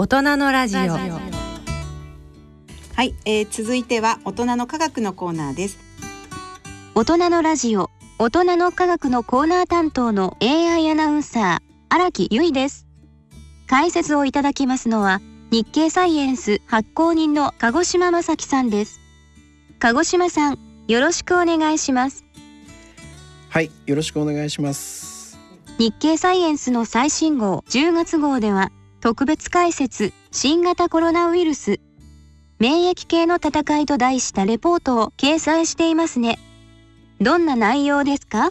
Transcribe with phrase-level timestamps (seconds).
[0.00, 0.80] 大人のラジオ。
[0.92, 1.02] は
[3.02, 5.78] い、えー、続いては大人の科学のコーナーです。
[6.94, 7.90] 大人のラジオ。
[8.20, 12.86] 大人の科学のコーナー担当の AI アナウンサー荒木由衣です。
[13.66, 19.00] 解説をいただきますのは日経サイエンス発行人の鹿児島正樹さんです。
[19.80, 22.24] 鹿児島さんよろしくお願いします。
[23.48, 25.36] はいよろしくお願いします。
[25.76, 28.70] 日経サイエンスの最新号10月号では
[29.00, 31.78] 特別解説新型コロナウイルス。
[32.58, 36.40] 免疫系の戦いと題したレポートを掲載していますね。
[37.20, 38.50] どんな内容ですか？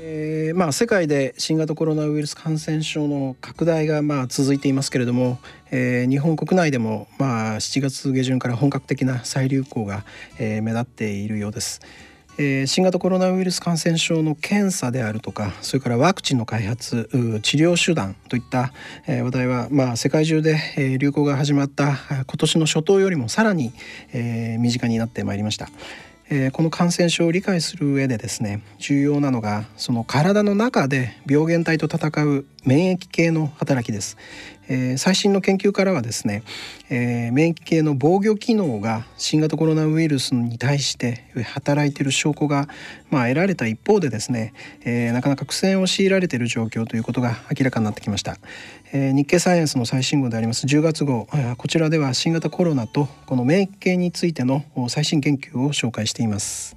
[0.00, 5.38] えー、まあ、世界で新型コロナウイルス感染症の拡大がまあ続いていますけれども、
[5.70, 10.04] えー、日本国内でもまあ7月下旬から本格的な再流行が、
[10.40, 11.80] えー、目立っているようです。
[12.38, 17.08] えー、新型コロナウイルス感染症の検査であるとかそれからワクチンの開発
[17.42, 18.72] 治療手段といった、
[19.06, 23.72] えー、話題は、まあ、世界中で、えー、流行が始まった今年の初頭よりもさらに、
[24.12, 25.68] えー、身近になってまいりました。
[26.28, 34.16] えー、この感染症を理解する上でですね重要なのがその体の中で病原体と戦う免疫系の働きです、
[34.68, 36.42] えー、最新の研究からはですね、
[36.90, 42.68] えー、免疫系の防御機能が新型コロナウイルスに対して働いている証拠が、
[43.10, 44.52] まあ、得られた一方でですね、
[44.84, 48.36] えー、なかなか苦戦を強いられている状況ということが明らかになってきました、
[48.92, 51.28] えー、日経サイエンスの最新号であります10月号。
[51.58, 56.76] こちらでは新型コロナとこの免疫系についての最新研究を紹介しています。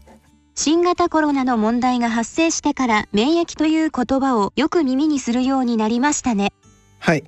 [0.61, 6.51] 新型コロナの問題が発生してから免疫という言葉をよく耳にするようになりましたね。
[6.99, 7.23] はい、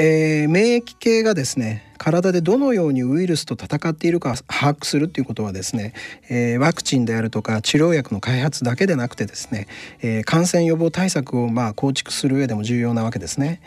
[0.00, 5.92] えー、免疫系がですね体でどのようにウイルスと戦っているか把握するっていうことはですね、
[6.30, 9.66] えー、ワクチンであるとか治療薬の開発だけでなくてですね、
[10.00, 13.60] えー、感染予防対策をまあ構築する上でも重要なわけですね。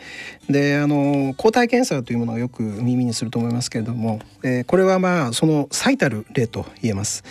[0.48, 7.24] であの抗体検査というものをよく耳にすると思いますけれども、えー、これはまあその最たる例と言えます。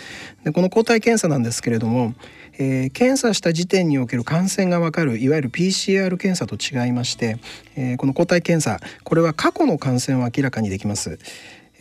[0.44, 2.14] でこの抗体検査なんですけれども
[2.58, 7.38] えー、検査した時点における感染がわかるいわゆる PCR 検査と違いまして、
[7.76, 11.18] えー、この抗体検査これは過去の感染を明らかにできます。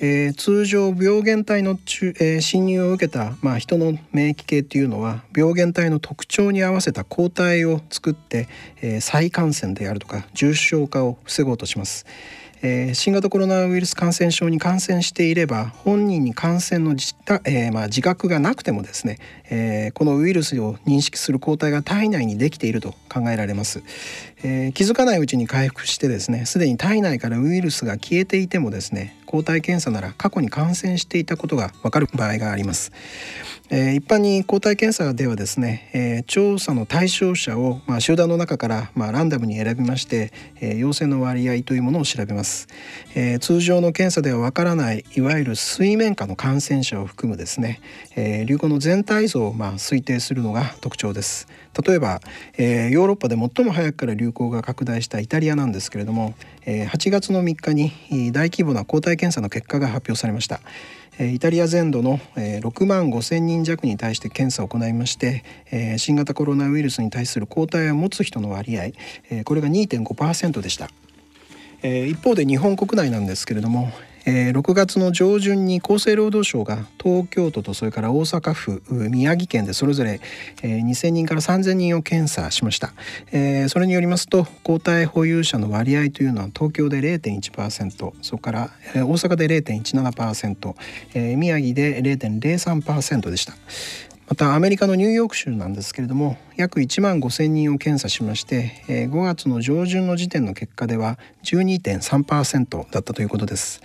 [0.04, 8.50] えー、通常病原体の、えー、侵入を受けた、まあ、人の免疫系っていうのは病原体の特徴に合わせた抗体を作って、
[8.82, 12.08] えー、再感染であるとか重症化を防ごうとします。
[12.64, 19.18] えー、新型コロナウイルス感染症に感染していれば本人に感染の自,、えーまあ、自覚がなくてもですね、
[19.50, 23.84] えー、このウイルスを認識する抗体が体内にできていると考えられます、
[24.44, 32.92] えー、気づかないうちに回復してですねすでに体内からウイルスが消えていてもですね抗体検査なら過去に感染していたことがわかる場合があります、
[33.70, 42.68] えー、一般に抗体検査ではですね、えー、調査の対象者を、まあ、集団の中から、まあ、ランダムに選びまして、えー、陽性の割合というものを調べます、
[43.16, 47.80] えー、通常の検査ではわからないいわゆる水面下の感染者を含むですね、
[48.18, 51.48] えー、流行の全体像を、まあ、推定するのが特徴です。
[51.88, 52.20] 例えば、
[52.58, 56.34] えー、ヨーロッパで最も早くから流行が拡大したイタリアなんですけれども、
[56.66, 60.62] 8月の3日に大規模な抗体検査の結果が発表されました。
[61.20, 65.44] イタリア全土の6万5千人弱に対して検査を行いまして
[65.98, 68.92] 新型コロナウイルスに対する抗体を持つ人の割合
[69.44, 70.90] これが2.5%でした。
[71.84, 73.92] 一方で日本国内なんですけれども
[74.26, 80.22] えー、6月の上旬に厚生労働省が東京都とそれから大阪府宮城県でそれぞれ、
[80.64, 82.94] えー、2,000人から3,000人を検査しました、
[83.32, 90.76] えー、それによりますと抗体保有者の割合というのは東京で0.1%それから、えー、大阪で0.17%、
[91.14, 93.54] えー、宮城で0.03%でした。
[94.32, 103.82] またアメリカのニューヨーク州なんですけれども約1万5,000人を検査しまして、え5月の上旬の時点の結果では12.3%だったということです。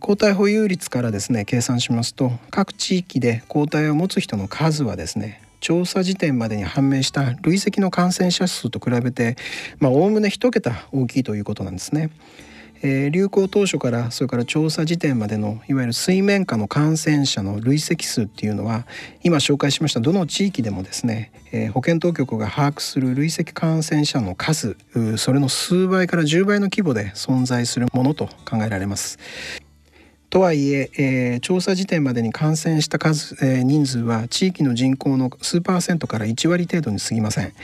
[0.00, 9.36] 抗体保有率からですね計算しますと各地域で抗体を持つ人の数はですね調査時点までに判明した累積の感染者数と比べて
[9.80, 12.10] おおむね1桁大きいということなんですね。
[12.88, 18.86] えー、流行当初からそれから調査時点までのいわゆる水面下の感染者の累積数っていうのは
[19.24, 24.76] 今紹介しましたどの地域でもですね、えー、保健当局が把握する累積感染者の数
[25.16, 29.65] それの数倍から10倍の規模で存在するものと考えられます。
[30.36, 37.54] とはいええー、調査時点までに感染した数、えー、人数は地域の人口の数パーセントから1割程度に過ぎません、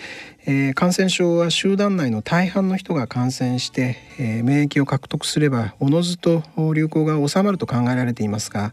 [0.47, 6.43] えー、感染症は集団内の大半の人が感染して、えー、免疫を獲得すればおのずと
[6.73, 8.73] 流行が収まると考えられていますが、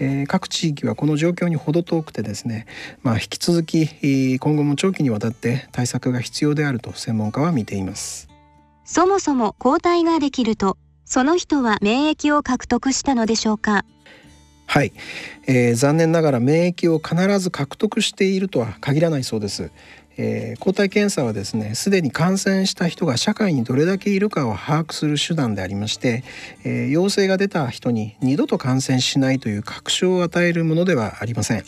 [0.00, 2.64] えー、各地域はこの状況に程遠くてですね、
[3.02, 8.30] まあ、引き続き今後も長期にわたって対策が必要であると専門家は見ています。
[8.86, 13.84] そもそも抗体ができるとその人は免疫を獲得したのでしょうか？
[14.66, 14.92] はい、
[15.46, 19.70] えー、残念ながら免疫を必ず獲得しているとは限らないそうです。
[20.16, 26.22] えー、抗体検査はですねすでに感染した人が社会にどれだけいるかを把握する手段でありまして、
[26.64, 31.64] えー、陽性が出た人に二度と感染しないという確証を与えるものではありません。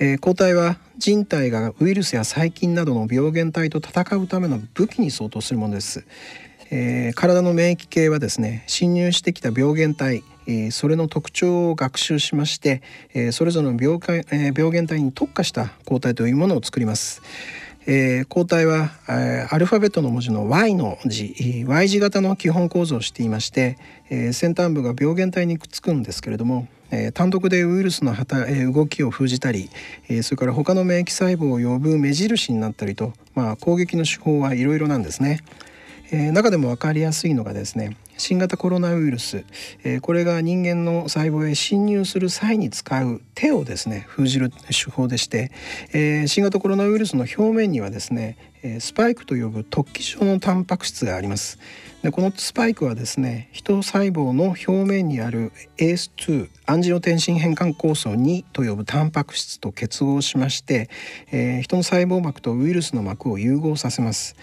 [0.00, 6.06] えー、抗体は人体がウイルスや細菌などの病原体と戦うための武器に相当するものです。
[6.70, 12.82] えー、体の免疫系はですね侵入してきた病原体、えー、それの特徴を学習しまして、
[13.14, 13.98] えー、それぞれの病,、
[14.30, 17.22] え病原体に特化した抗体というものを作ります。
[17.90, 23.78] えー、抗体は、えー、アルファベットの文字の Y の字 Y 字型の基本構造をしていまして、
[24.10, 29.70] えー、先端部が病原体にくっつくんですけれども、えー、単独でウイルスの働、えー、動きを封じたり、
[30.10, 35.40] えー、それから他の免疫細胞を呼ぶ目印になったりと、まあ、攻撃の手法はいろいろなんですね。
[36.10, 39.44] えー、中でも分かりやすいのがですね新型コロナウイルス、
[39.84, 45.52] えー、これが人間の細胞へ侵入する際に使う手をですね封じる手法でして、
[45.92, 48.36] えー、新型コロナウイルスの表面にはですね
[48.80, 51.60] スパイクと呼ぶ突起状のタンパク質があります。
[52.02, 60.90] でこのスパイクはですね人細胞の表面にある ACE2 アンジオテンシン変換酵素2と呼ぶタンパク質と結合しまして、
[61.32, 64.36] えー、人の細胞膜とウイルスの膜を融合させます。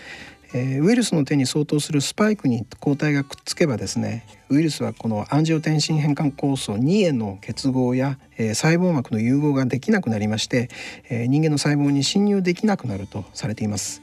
[0.54, 10.70] え、ウイルスの手に相当するスパイクに抗体がくっつけばですねウイルスはこのアンジオテンシン変換酵素2への結合や、え、細胞膜の融合ができなくなりまして、
[11.10, 14.02] え、人間の細胞に侵入できなくなるとされています。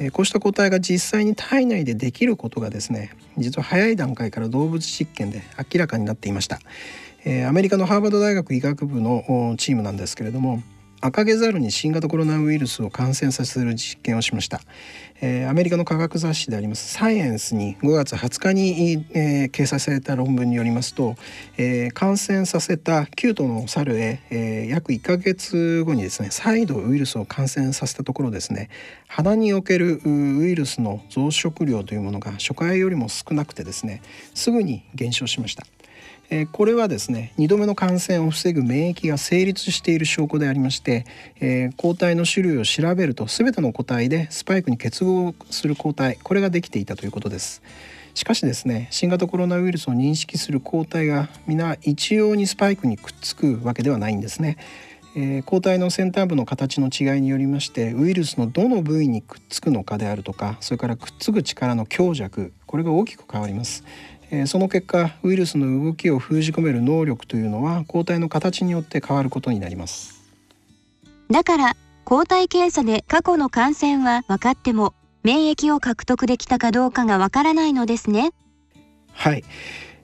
[0.00, 5.42] えこうした抗体が実際に体内でできることがですね実は早い段階から動物実験で
[5.72, 6.58] 明らかになっていました。
[7.24, 10.62] えアメリカのハーバード大学医学部のチームなんですけれども
[11.06, 14.62] 赤毛ザルに新型コロナウイルスを感染させる実験をしました、
[15.20, 21.16] えー、アメリカの科学雑誌でありますサイエンスに5月20日に、えー、掲載された論文によりますと、
[21.58, 28.70] えー、感染させた9頭の猿へ、え、約1ヶ月後にですね再度ウイルスを感染させたところですね
[29.06, 34.00] 鼻におけるウイルスの増殖量というものが初回よりも少なくてですね
[34.34, 35.66] すぐに減少しました。
[36.30, 41.06] えこれはですね2度目の感染を防ぐ免疫が成立している証拠でありまして、
[41.40, 47.62] え抗体の種類を調べると全ての個体でスパイクに結合する抗体これができていたということです。
[48.14, 54.56] しかしですね新型コロナウイルスを認識する抗体が皆一様にスパイクにくっつくわけではないんですね。
[55.16, 63.84] えー、抗体の先端部の形の違いによりましてウイルスのどの部位にくっつくのかであるとかそれからくっつく力の強弱これが大きく変わります。
[64.30, 70.22] えその結果ウイルスの動きを封じ込める能力というのは抗体の形によって変わることになります。
[71.30, 78.32] だから抗体検査で過去の感染は分かっても免疫を獲得できたかどうかがわからないのですね。
[79.12, 79.44] はい、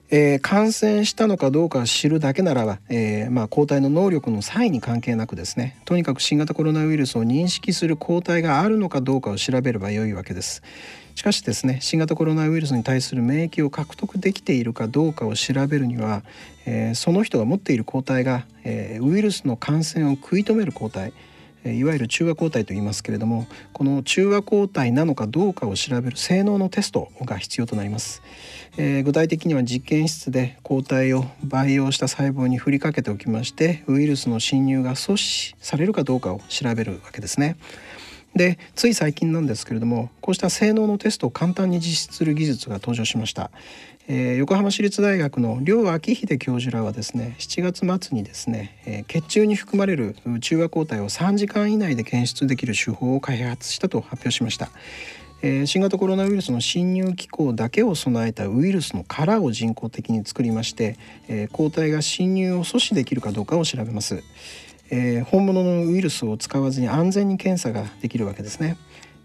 [0.09, 10.63] えー、感染したのかどうか知るだけならば、えー、まあ、抗体の能力の際に関係なくですねとにかく新型コロナウイルスを認識する抗体があるのかどうかを調べればよいわけです
[11.21, 16.23] しかしですね新型コロナウイルスに対する免疫を獲得できているかどうかを調べるには、
[16.65, 21.13] えー、その人が持っている抗体が、えー、ウイルスの感染を食い止める抗体
[21.63, 28.23] いわゆる中和抗体と言いますけれどもこの中和抗体なのかどうかを調べる性能のテストが必要となります、
[28.77, 37.57] えー、具体的には実験室で抗体を培養した細胞に振りかけておきましてウイルスの侵入が阻止されるかどうかを調べるわけですね。
[38.35, 43.51] でつい最近なんですけれどもこうした性能のテストを簡単に実施する技術が登場しました、
[44.07, 54.69] えー、横浜市立大学の両昭秀教授らはですね7月末にですね、えー、血中に含まれる中和抗体を3時間以内で検出できる手法を開発したと発表しました
[55.43, 60.97] えー、新型コロナウイルスの侵入機構だけを備えたウイルスの殻を人工的に作りまして、
[61.27, 64.23] えー、抗体が侵入を阻止できるかどうかを調べます。
[64.91, 68.77] えー、本物のウイルスを使わずに安全に検査ができるわけですね。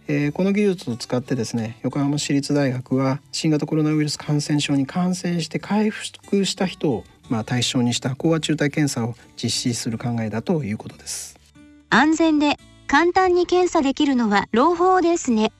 [0.08, 11.36] えー、この技術を使ってですね横浜市立大学は新型コロナウイルス感染症に感染して回復した人を、まあ、対象にした飽和中体検査を実施する考えだということです
[11.90, 12.56] 安全で
[12.86, 15.50] 簡単に検査できるのは朗報ですね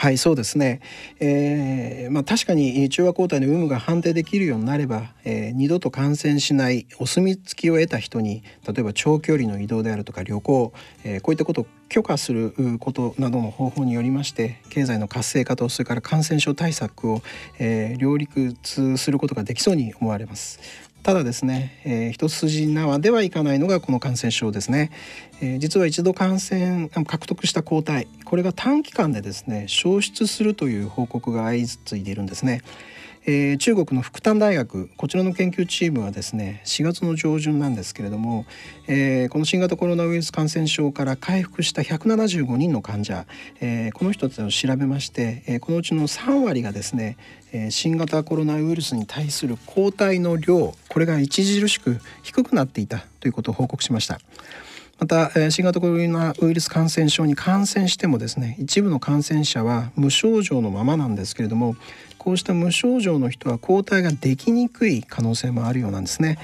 [0.00, 0.80] はいそうですね、
[1.20, 10.72] えーまあ、確かに中和抗体の有無が判定できるようになれば、えー、二度と感染しないお墨付きを得た人に例えば長距離の移動であるとか旅行、
[11.04, 17.20] えー、こういったことを許可することなどの方法によりまして経済の活性化とそれから感染症対策を、
[17.58, 20.60] えー、両立することができそうに思われます。
[21.02, 24.90] ただですね、えー、一筋縄ではいかないのがこの感染症ですね、
[25.40, 32.62] えー、実は一度感染獲得した抗体これが短期間でですね消失するという報告が相次いでいるんですね。
[33.26, 38.46] えー、中国の福旦大学こちらの研究チームはですね4月の上旬なんですけれども、
[38.86, 43.26] えー、この新型コロナウイルス感染症から回復した175人の患者、
[43.60, 47.18] えー、この人たちを調べまして、え、このうちの3割がですね、
[47.52, 54.18] え、新型コロナウイルスに対する抗体の量これが著しく低くなっていたということを報告しました。
[54.98, 61.74] また新型コロナウイルス感染症に感染してもですね一部の感染者は無症状のままなんですけれども
[62.20, 66.38] こうした無症状の人は抗体ができにくい可能性もあるようなんですね。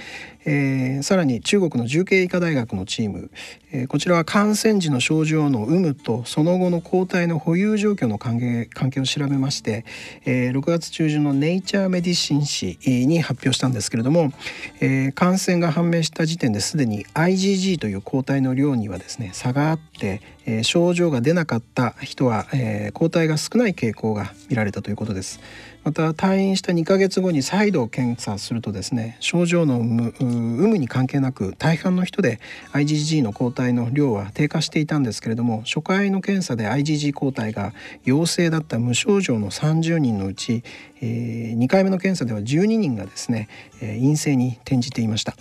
[0.46, 3.30] えー、さらに中国の重慶医科大学のチーム、
[3.72, 9.84] えー、こちらは感染時の症状の有無とその後の抗体の保有状況の関係関係を調べまして、
[10.24, 14.32] えー、6月中旬のネイチャーメディシン誌に発表したんですけれども、
[14.80, 25.40] えー、感染が判明した時点ですでに IgG という抗体の量にはですね差があって、えー、症状が出なかった人は、えー、抗体が少ない傾向が見られたということです。
[25.86, 32.40] また退院した2ヶ月後に再度検査するとですね症状の有無に関係なく大半の人で
[32.72, 37.72] IgG の抗体の量は低下していたんですけれども初回の検査で IgG 抗体が
[38.04, 40.64] 陽性だった無症状の30人のうち、
[41.00, 43.48] えー、2回目の検査では12人がですね、
[43.80, 45.36] えー、陰性に転じていました。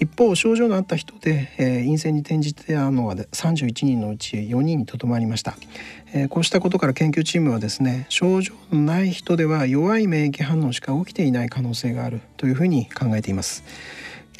[0.00, 5.56] 一方症状のあった人で、えー、陰性に転じてあのは31人のうち4人にとどまりました、
[6.14, 13.64] えー、こうしたことから研究チームはですね症状のない人では弱い免疫反応しか起きていない可能性があるというふうに考えています。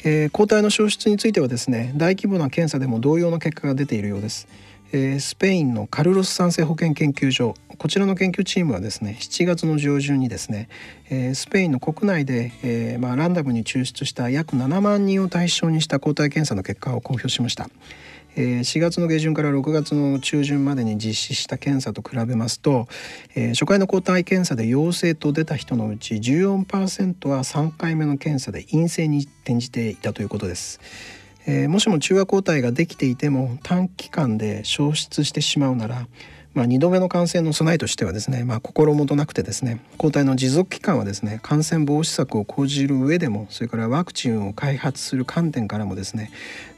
[0.05, 4.47] えー、抗体の消失についてはですね大規模な検査でも同様の結果が出ているようです。
[4.91, 10.67] えー、スペインのカルロス酸性保健研究所こちらの研究チームはですね7月の上旬にですね、
[11.09, 17.69] えー、スペインの国内で、えーまあ、ランダムに抽出した約7万人を対象にした抗体検査の結果を公表しました。
[18.35, 22.87] え、4月の下旬から6月の中旬までに実施した検査と比べますと、
[23.35, 30.79] え、初回の抗体検査で陽性と出た人のうち14%は3回目の検査で陰性に転じていたということです。
[31.51, 36.07] えー、もしも中和抗体ができていても短期間で消失してしまうなら、
[36.53, 46.29] まあ、2度目の感染の備えとしてはですね、まあ、心もとなくてですね抗体の持続期間はですね感染防止策を講じる上でもそれからワクチンを開発する観点からもですね、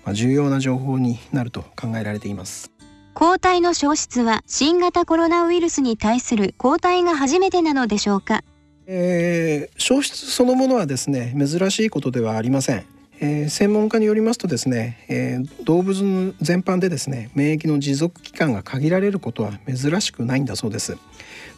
[0.06, 2.72] まあ、重要な情報になると考えられています。
[3.14, 8.42] 抗体の消失は新型コロナウイルスに対する抗体が初めてなのでしょうか、
[8.88, 13.01] えー、消失そのものはですね珍しいことではありません。
[13.24, 20.98] えー、専門家によりますとですね、えー、動物全般でですね免疫の持続期間が限られることは珍しくないんだそうです。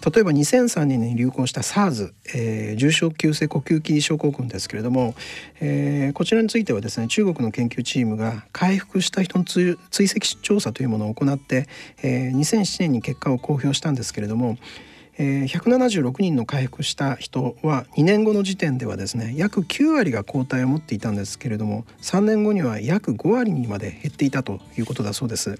[0.05, 5.15] 例えば2003年に流行した SARS、えー、重症急性呼吸器症候群ですけれども、
[5.61, 11.69] え、こちらについてはですね中国の研究チームが回復した人の追跡調査というものを行って、
[12.01, 14.57] え、2007年に結果を公表したんですけれども
[15.17, 25.59] えー、176人の回復した人は2年後の時点ではですね約9割が抗体を持っていたんですけれども3年後には約5割にまで減っていたということだそうです。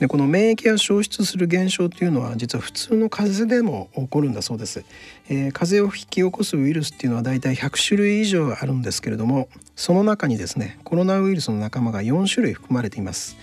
[0.00, 4.84] でこの免疫が消失する現象というのは実は普通の風邪でも起こるんだそうです、
[5.28, 13.36] えー、風邪を引き起こすウイルスっていうのはだいたい100種類以上あるんですけれどもその中にですねコロナウイルスの仲間が4種類含まれています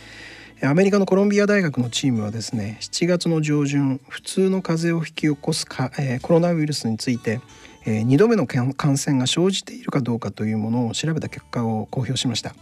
[0.63, 7.41] アメリカのコロンビア大学のチームはですね7月の上旬普通の風邪を引き起こすか、えー、コロナウイルスについて、
[7.84, 12.53] えー、2度目の感染が生じているかどうかというものを調べた結果を公表しました。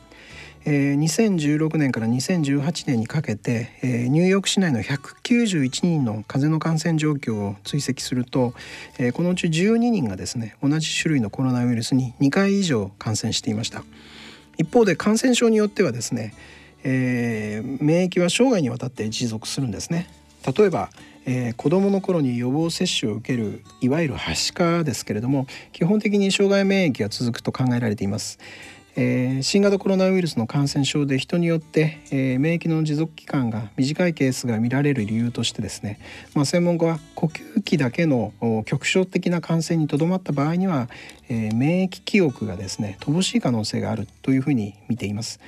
[0.65, 8.53] えー、2016年から2018年にかけて、えー、ニューヨーク市内の191人の風邪の感染状況を追跡すると、
[8.97, 13.83] えー、このうち12人がですね同じ種類のコロナウイルスに2回以上感染していました
[14.57, 16.33] 一方で感染症によってはですね
[16.83, 20.07] えー、免疫は生涯にわたって持続するんですね。
[20.57, 20.89] 例えば、
[21.25, 28.39] えー、子どもの頃に予防接種を受けるいわゆるはしかですけれども基本的に障害免疫が続くと考えられています、
[28.95, 35.99] えー、新型コロナウイルスの感染症で人によって、えー、免疫の持続期間が短いケースが見られる理由としてですね、
[36.33, 38.33] まあ、専門家は呼吸器だけの
[38.65, 40.89] 局所的な感染にとどまった場合には、
[41.27, 45.39] えー、免疫記憶がですね乏しい可能性があるというふうに見ています。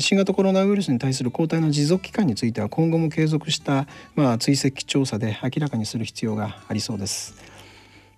[0.00, 7.34] 新型コロナウイルスに対する抗体の持続期間については今後も継続した、まあ、追跡調査で明らかにする必要がありそうです。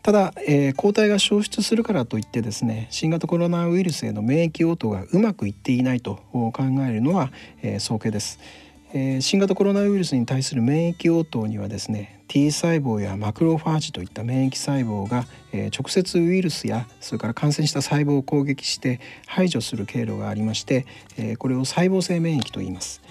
[0.03, 6.53] ただ、えー、抗体が消失するからといってですね新型コロナウイルスへの免疫応答がうまくいっていないと考
[6.89, 7.31] えるのは、
[7.63, 8.39] えー、早計です。
[8.93, 23.03] えー、新型コロナウイルスに対する免疫応答にはですね T 細胞やマクロファージといった免疫細胞が、えー、直接ウイルスやそれから感染した細胞を攻撃して排除する経路がありまして、えー、これを細胞性免疫と言います。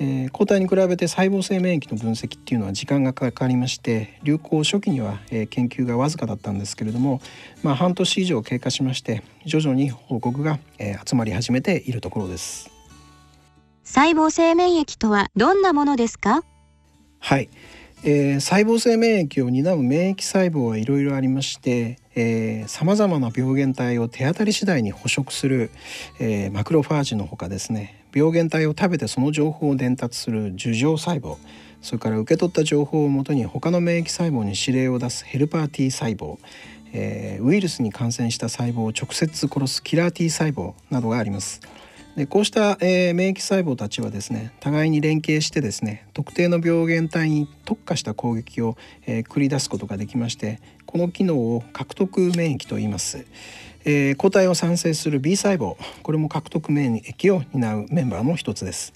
[0.00, 7.20] えー、抗体に比べて細胞性免疫の分析っていうのは時間がかかりまして流行初期には、えー、研究がわずかだったんですけれども、
[7.62, 12.73] まあ、半年以上経過しまして徐々に報告が、えー、集まり始めているところです
[13.84, 16.42] 細胞性免疫とはどんなものですか？
[17.20, 17.50] はい、
[18.02, 21.98] えー、細胞性免疫を担う免疫細胞はいろいろありまして
[22.66, 25.70] さまざまな病原体を手当たり次第に捕食する、
[26.18, 28.02] えー、マクロファージのほかですね。
[28.14, 31.36] 病原体を食べてその情報を伝達する樹状細胞
[31.82, 36.38] それから受け取った情報をもとに他の免疫細胞に指令を出すヘルパー T 細胞、
[36.92, 41.60] えー、ウイルスに感染した細胞を直接殺すキラー T 細胞などがあります。
[42.16, 53.26] でこうした、えー、免疫細胞たちはですね互いに連携してですね特定の病原体に特化した攻撃を、えー、繰り出すことができましてこの機能を獲得免疫と言います、
[53.84, 58.92] えー、抗体を産生する B 細胞これも獲得免疫を担うメンバーの一つです。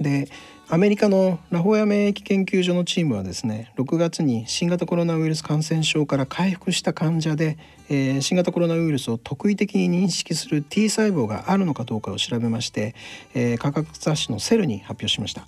[0.00, 0.28] で
[0.72, 7.58] アメリカのラホヤ免疫研究所のチームはですね6月に新型コロナウイルス感染症から回復した患者で、
[7.90, 12.94] えー、新型コロナウイルスを特異的に認識する T 細胞があるのかどうかを調べまして、
[13.34, 15.46] えー、科学雑誌のセルに発表しました。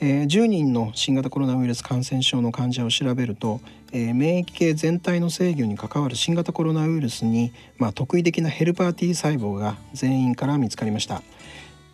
[0.00, 3.60] えー、10人の新型コロナウイルス感染症の患者を調べると、
[3.90, 11.22] えー、免疫系全体の制御に関わる新型コロナウイルスに、まあ、特異的なヘルパー T 細胞が全員から見つかりました。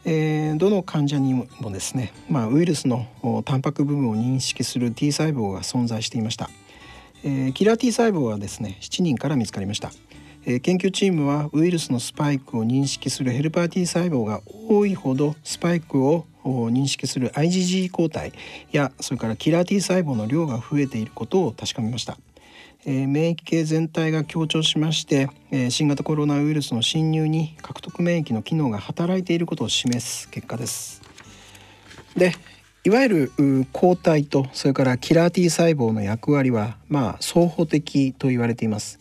[0.09, 3.09] えー、どの患者にもですね、まあ、ウイルスの
[3.45, 6.49] タンパク部分を認識する T 細胞が存在していました、
[7.25, 9.91] えー、キラー T 細胞はですね7人から見つかりました、
[10.45, 18.33] えー、研究チームはウイルスのスパイクを認識するヘルパー T 細胞が多いほどスパイクを認識する IgG 抗体
[18.71, 22.17] やそれからキラー T 細胞の量が増えていることを確かめました。
[22.89, 31.03] えー、免疫系全体が強調しまして、えー、新型コロナウイルスの侵入に獲得免疫の機能が働いていることを示す結果です。
[32.17, 32.33] で
[32.85, 39.01] いわゆる抗体とそれからキラー T 細胞の役割はまあ双方的と言われています。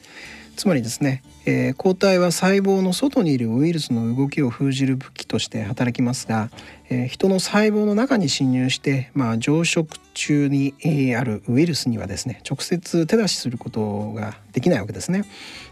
[0.55, 6.49] つまりですね、えー、抗体は細胞の外にいるウイルスの動きを封じる武器として働きますが、
[6.89, 10.73] えー、人の細胞の中に侵入して、まあ、増殖中に、
[11.15, 15.25] あるウイルスにはですね直接手出しすることができないわけですね。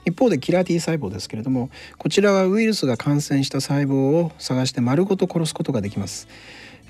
[0.05, 6.27] 一方でキラー T 細胞ですけれどもこちらはウイルスが感染した細胞を探して丸ごと殺すことができます。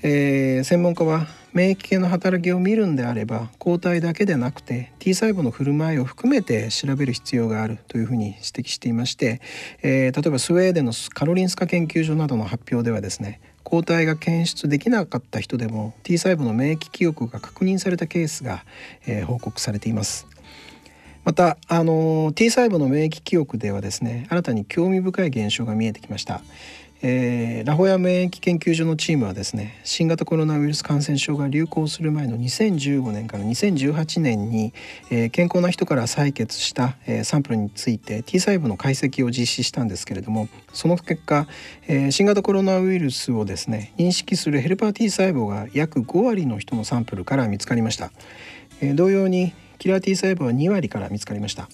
[0.05, 9.39] えー、専門家は免疫系の働きを見るんであれば抗体だけでなくて T 細胞の振る舞いを含めて調べる必要があるというふうに指摘していまして、
[9.81, 18.65] えー、例えばスウェーデンのカロリンスカ研究所などの発表ではですね抗体が検出できなかった人でも T 細胞の免疫記憶が確認されたケースが、
[19.07, 20.27] えー、報告されています。
[21.23, 26.41] またあの T 細胞の免疫記憶ではですね新たに興味深い現象が見えてきました。
[27.05, 34.73] えー、ラホヤ免疫研究所のチームはですね新型コロナウイルス感染症が流行する前の2015年から2018年に、
[35.11, 41.45] えー、健康な人から採血した、えー、サンプルについて T 細胞の解析を実施したんですけれどもその結果、
[41.89, 48.13] え、新型コロナウイルスをですね認識するヘルパー T 細胞が約5割の人のサンプルから見つかりました、
[48.79, 51.67] え、同様にキラー T 細胞は2割から見つかりました。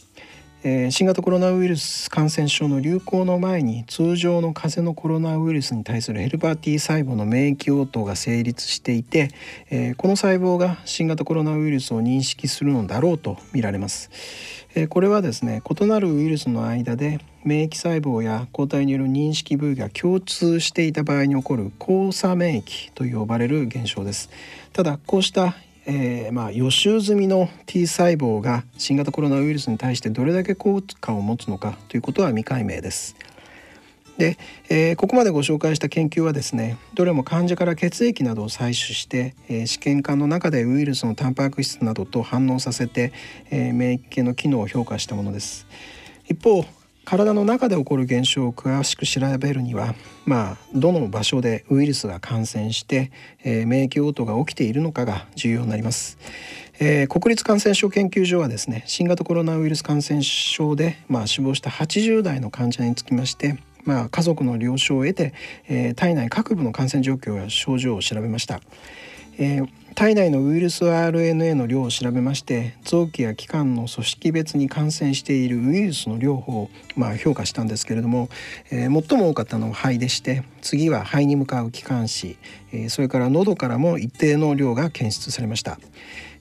[0.62, 9.30] えー、新型コロナウイルス感染症の流行の前に通常の風邪のコロナウイルスに対するヘルパー T 細胞の免疫応答が成立していて、
[9.70, 14.10] えー、この細胞が新型コロナウイルスを認識するのだろうと見られます。
[14.76, 24.30] えー、これはですね異なるウイルスの間で免疫細胞や抗体による認識部位が共通していた場合に起こる交差免疫と呼ばれる現象です。
[24.74, 25.56] ただこうした
[25.92, 33.16] えー、まあ、予習済みの T 細胞が新型コロナウイルスに対してどれだけ効果を持つのかということは未解明です。
[34.20, 34.38] で、
[34.70, 43.12] えー、ここまでご紹介した研究はですねどれも患者から血液などを採取して、えー、試験管の中でウイルスのタンパク質などと反応させて、
[43.50, 45.66] えー、免疫系の機能を評価したものです。
[46.28, 46.64] 一方
[47.10, 49.96] 体の中で起こる現象を詳しく調べるには、
[50.28, 53.12] まあ、どの場所でウイルスが感染して、
[53.44, 56.20] えー、免疫応答が起きているのかが重要になります。
[56.80, 65.34] えー、国立感染症研究所はですね新型コロナウイルス感染症で、まあ、死亡した80代の患者につきましてまあ、家族の了承を得て、
[65.68, 68.62] えー、体内各部の感染状況や症状を調べました。
[69.40, 69.70] えー、
[70.00, 78.30] 体内のウイルス RNA の量を調べまして臓器や器官の組織別に感染しているウイルスの量を、まあ、評価したんですけれども、
[78.72, 82.38] えー、最も多かったのは肺でして次は肺に向かう気管支、
[82.72, 85.78] えー、それから喉からも一定の量が検出されました。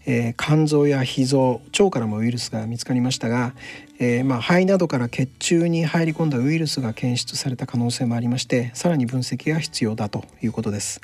[0.06, 3.54] えー、肝臓や脾臓腸からもウイルスが見つかりましたが、
[3.98, 11.00] えー、まあ、肺などから血中に入り込んだウイルスが検出された可能性もありましてさらに分析が必要だということです。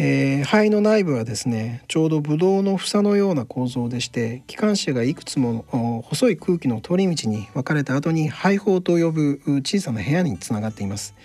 [0.00, 5.64] えー、肺の内部はですねちょうどブドウの房のような構造でして気管支がいくつも
[6.06, 11.16] 細い空気の通り道に分かれた後に肺胞と呼ぶ小さな部屋につながっています。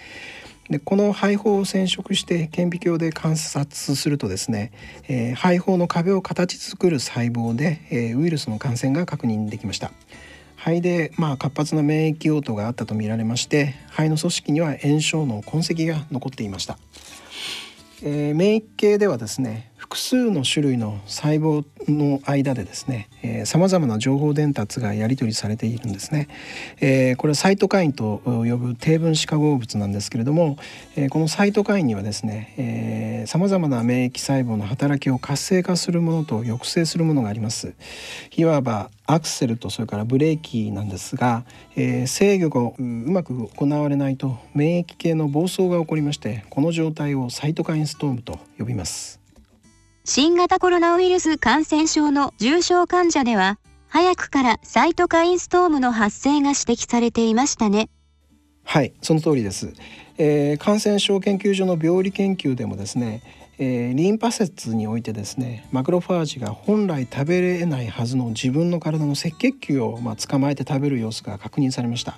[0.71, 4.71] でこの肺胞を染色して顕微鏡で観察するとですね、
[5.07, 9.91] えー、肺胞の壁を形作る細胞で、えー、ウイルスの感染が確認できました
[10.55, 16.79] 肺で、まあ、活発な免疫応答があったとみられまして肺の組織には炎症の痕跡が残っていました、
[18.05, 23.09] えー、免疫系ではですね複数の種類の細胞の間でですね
[23.45, 26.29] さまざまな情報伝達がやり取りされているんですね、
[26.81, 30.57] えー、これはサイトカインと呼ぶ低分子化合物なんですけれども、
[30.95, 37.75] えー、このサイトカインにはですねさまざまな免疫細胞の働きを活性化するものと抑制するものがあります。
[38.35, 49.22] いわばアクセルとそれからブレーキなんですが、えー、制御がうまく行われないと免疫系の暴走が起こりましてこの状態をサイトカインストームと呼びます。
[50.05, 57.89] 新型コロナウイルス感染症の重症患者では、早くからサイトカインストームの発生が指摘されていましたね。
[58.65, 59.71] はい、その通りです。
[60.17, 63.23] えー、感染症研究所の病理研究でもですね、
[63.59, 72.17] えー、リンパ節においてですねマクロファージが本来食べれないはずの自分の体の赤血球を、まあ、捕まえて食べる様子が確認されました、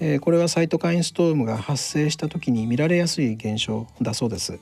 [0.00, 4.58] えー、これはサイトカインストームが発生した時に見られやすい現象だそうです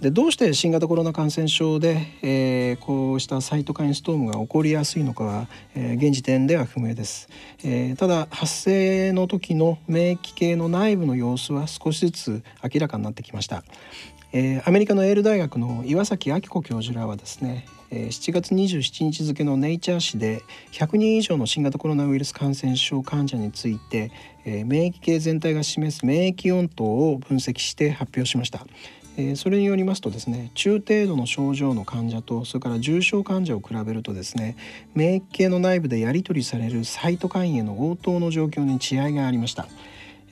[0.00, 7.28] でどうして新型コロナ感染症で、えー、こうしたサイトカインストームが起こりやすいのかは、えー、現時点では不明です、
[7.62, 13.62] えー、ただ発生の時の免疫系の内部の様子は少しずつ明らかになってきました、
[14.32, 24.12] えー、アメリカのエール大学の岩崎明子教授らはですね7月27日付のネイチャー誌で100人以上の新型コロナウイルス感染症患者について
[24.44, 28.64] 免疫系全体が示す免疫温度を分析して発表しました。
[29.28, 34.56] えそれによりますとですね中程度の症状の患者とそれから重症患者を比べるとですね
[34.94, 39.66] 免疫系の内部でやり取りされるサイトカインへの応答の状況に違いがありました、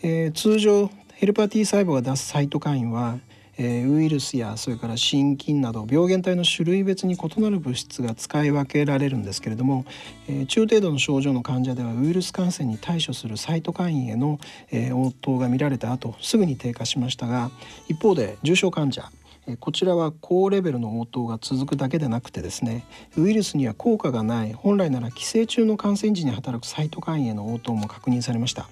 [0.03, 3.19] えー、通常ヘルパー T 細胞が出すサイトカインは
[3.59, 9.85] えウイルスやそれから心筋など病原体の種類別に異なる物質が使い分けられるんですけれども、
[10.29, 14.39] え中程度の症状の患者ではウイルス感染に対処するサイトカインへの、
[14.71, 17.51] え応答が見られた後すぐに低下しましたが
[17.89, 19.11] 一方で重症患者
[19.57, 22.85] こちらは高レベルの応答が続くだけでなくてですね
[23.17, 28.69] ウイルスには効果がない本来なら寄生虫の感染時に働くサイトカインへの応答も確認されました。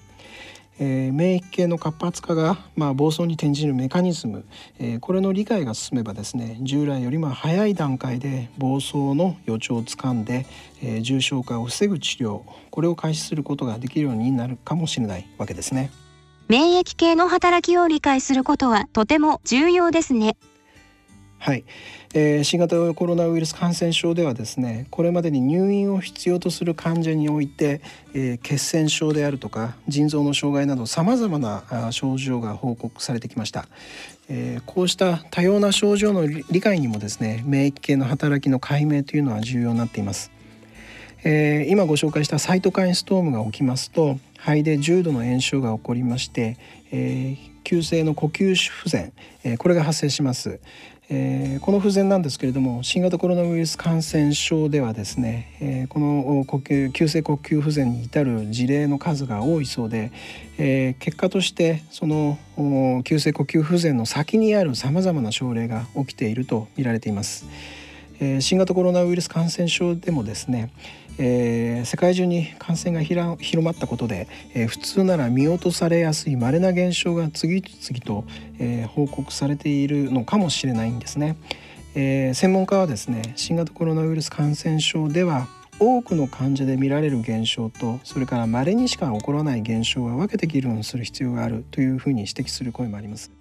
[0.79, 4.45] えー、免疫系の活発化が、まあ、暴走に転じるメカニズム、
[4.79, 10.45] えー、これの理解が進めばですね従来よりも早い段階で暴走の予兆をつかんで、
[10.81, 15.91] えー、重症化を防ぐ治療これを開始することができるようになるかもしれないわけですね。
[16.47, 20.37] 免疫系の働きを理解することはとても重要ですね。
[21.39, 21.63] はい、
[22.13, 27.81] えー、新型コロナウイルス感染症ではですねこれまでに入院を必要とする患者において、
[28.13, 33.67] えー、血栓症であるとか腎臓の障害などさまざまな症状が報告されてきました、
[34.29, 40.31] えー、こうした多様な症状の理解にもですね免疫系の働きの解明というのは重要になっています。
[41.23, 46.57] えー、今ご紹介したサイトカインストームが起きますと肺で重度の炎症が起こりまして、
[46.91, 49.11] えー、急性の呼吸不全、
[49.43, 50.61] えー、これが発生します、
[51.09, 60.13] えー、この不全なんですけれども新型コロナウイルス感染症ではですね、えー、この呼吸急性呼吸不全に至る事例の数が多いそうで、
[60.57, 62.37] えー、結果としてその
[63.03, 67.45] 急性呼吸不全の先にあるさまざまな症例が起きていると見られています。
[68.19, 70.71] え、新型コロナウイルス感染症でもですね、
[71.19, 78.25] えー、世界中に感染が広まったことで、えー、普通なら見落とされやすい稀な現象が次々と、
[78.59, 81.37] えー、報告されているのかもしれないんですね。
[81.95, 85.47] え、専門家はですね新型コロナウイルス感染症では
[85.79, 93.31] 多くの患者で見られる現象とそれから稀にしか起こらない現象は分けて議論する必要があるというふうに指摘する声もあります。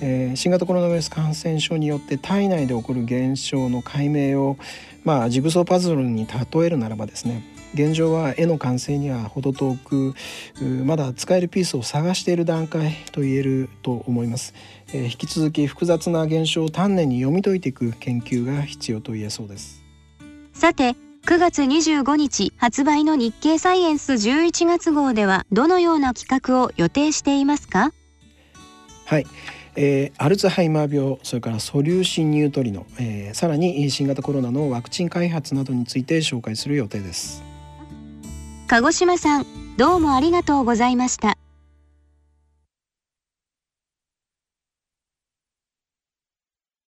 [0.00, 4.56] えー、新型コロナウイルス感染症によって体内で起こる現象の解明を、
[5.04, 7.42] まあ、ジグソーパズルに例えるならばですね
[7.74, 10.14] 現状は絵の完成には程遠く
[10.84, 14.54] まだ使えるピースを探している段階と言えると思います、
[14.94, 19.82] えー、引き続き複雑な現象を丹念に読み解いていく研究が必要と言えそうです。
[20.54, 20.94] さて
[21.26, 27.92] 9月25日発売の日経サイエンス11月号ではどのような企画を予定していますか？
[29.04, 29.26] はい
[29.80, 37.44] えー、アルツハイマー病それから素粒子ニュートリノ、えー、さらに新型コロナのワクチン開発などについて紹介する予定です。
[38.66, 41.38] 鹿児島さんどうもありがとうございました。